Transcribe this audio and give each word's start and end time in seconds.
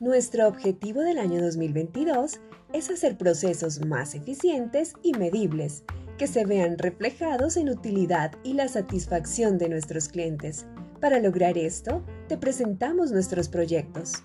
Nuestro 0.00 0.48
objetivo 0.48 1.02
del 1.02 1.18
año 1.18 1.42
2022 1.42 2.40
es 2.72 2.88
hacer 2.88 3.18
procesos 3.18 3.84
más 3.84 4.14
eficientes 4.14 4.94
y 5.02 5.12
medibles, 5.12 5.84
que 6.16 6.26
se 6.26 6.46
vean 6.46 6.78
reflejados 6.78 7.58
en 7.58 7.68
utilidad 7.68 8.32
y 8.42 8.54
la 8.54 8.68
satisfacción 8.68 9.58
de 9.58 9.68
nuestros 9.68 10.08
clientes. 10.08 10.64
Para 11.02 11.18
lograr 11.18 11.58
esto, 11.58 12.02
te 12.28 12.38
presentamos 12.38 13.12
nuestros 13.12 13.50
proyectos. 13.50 14.24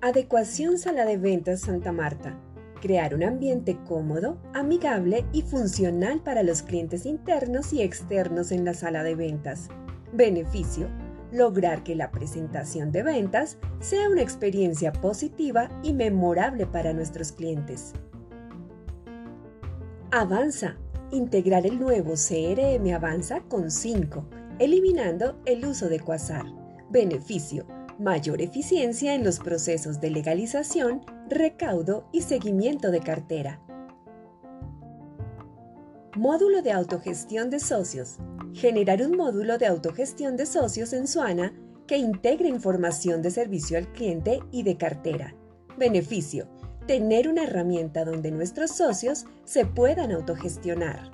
Adecuación 0.00 0.78
Sala 0.78 1.04
de 1.04 1.16
Ventas 1.16 1.62
Santa 1.62 1.90
Marta. 1.90 2.38
Crear 2.80 3.12
un 3.12 3.24
ambiente 3.24 3.76
cómodo, 3.88 4.38
amigable 4.52 5.26
y 5.32 5.42
funcional 5.42 6.22
para 6.22 6.44
los 6.44 6.62
clientes 6.62 7.06
internos 7.06 7.72
y 7.72 7.82
externos 7.82 8.52
en 8.52 8.64
la 8.64 8.74
sala 8.74 9.02
de 9.02 9.16
ventas. 9.16 9.66
Beneficio. 10.12 10.86
Lograr 11.34 11.82
que 11.82 11.96
la 11.96 12.10
presentación 12.12 12.92
de 12.92 13.02
ventas 13.02 13.58
sea 13.80 14.08
una 14.08 14.22
experiencia 14.22 14.92
positiva 14.92 15.68
y 15.82 15.92
memorable 15.92 16.64
para 16.64 16.92
nuestros 16.92 17.32
clientes. 17.32 17.92
Avanza. 20.12 20.76
Integrar 21.10 21.66
el 21.66 21.78
nuevo 21.78 22.14
CRM 22.14 22.94
Avanza 22.94 23.40
con 23.42 23.70
5, 23.70 24.24
eliminando 24.58 25.40
el 25.44 25.66
uso 25.66 25.88
de 25.88 26.00
Quasar. 26.00 26.46
Beneficio 26.90 27.66
mayor 27.98 28.42
eficiencia 28.42 29.14
en 29.14 29.24
los 29.24 29.38
procesos 29.38 30.00
de 30.00 30.10
legalización, 30.10 31.04
recaudo 31.28 32.08
y 32.12 32.22
seguimiento 32.22 32.90
de 32.90 33.00
cartera. 33.00 33.60
Módulo 36.16 36.62
de 36.62 36.70
autogestión 36.70 37.50
de 37.50 37.58
socios. 37.58 38.18
Generar 38.52 39.02
un 39.02 39.16
módulo 39.16 39.58
de 39.58 39.66
autogestión 39.66 40.36
de 40.36 40.46
socios 40.46 40.92
en 40.92 41.08
Suana 41.08 41.52
que 41.88 41.96
integre 41.96 42.48
información 42.48 43.20
de 43.20 43.32
servicio 43.32 43.76
al 43.76 43.92
cliente 43.92 44.40
y 44.52 44.62
de 44.62 44.76
cartera. 44.76 45.34
Beneficio. 45.76 46.46
Tener 46.86 47.28
una 47.28 47.42
herramienta 47.42 48.04
donde 48.04 48.30
nuestros 48.30 48.70
socios 48.70 49.26
se 49.44 49.66
puedan 49.66 50.12
autogestionar. 50.12 51.10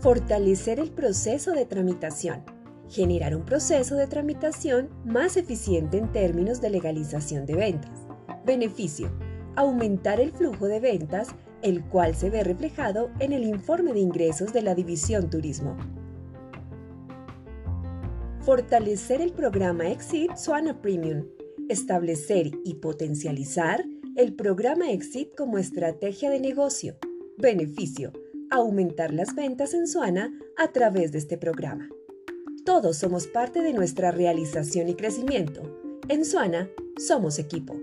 Fortalecer 0.00 0.80
el 0.80 0.90
proceso 0.90 1.52
de 1.52 1.64
tramitación 1.64 2.42
generar 2.88 3.34
un 3.34 3.44
proceso 3.44 3.96
de 3.96 4.06
tramitación 4.06 4.88
más 5.04 5.36
eficiente 5.36 5.96
en 5.98 6.12
términos 6.12 6.60
de 6.60 6.70
legalización 6.70 7.46
de 7.46 7.54
ventas. 7.54 8.06
Beneficio, 8.44 9.10
aumentar 9.56 10.20
el 10.20 10.32
flujo 10.32 10.66
de 10.66 10.80
ventas, 10.80 11.28
el 11.64 11.82
cual 11.82 12.14
se 12.14 12.30
ve 12.30 12.44
reflejado 12.44 13.10
en 13.18 13.32
el 13.32 13.42
informe 13.42 13.94
de 13.94 14.00
ingresos 14.00 14.52
de 14.52 14.62
la 14.62 14.74
División 14.74 15.30
Turismo. 15.30 15.76
Fortalecer 18.42 19.22
el 19.22 19.32
programa 19.32 19.88
Exit 19.88 20.36
Suana 20.36 20.82
Premium. 20.82 21.24
Establecer 21.70 22.50
y 22.62 22.74
potencializar 22.74 23.82
el 24.14 24.34
programa 24.34 24.92
Exit 24.92 25.34
como 25.34 25.56
estrategia 25.56 26.28
de 26.28 26.38
negocio. 26.38 26.98
Beneficio, 27.38 28.12
aumentar 28.50 29.14
las 29.14 29.34
ventas 29.34 29.72
en 29.72 29.88
Suana 29.88 30.38
a 30.58 30.70
través 30.70 31.12
de 31.12 31.18
este 31.18 31.38
programa. 31.38 31.88
Todos 32.66 32.98
somos 32.98 33.26
parte 33.26 33.62
de 33.62 33.72
nuestra 33.72 34.10
realización 34.10 34.90
y 34.90 34.94
crecimiento. 34.94 35.62
En 36.08 36.26
Suana, 36.26 36.68
somos 36.98 37.38
equipo. 37.38 37.74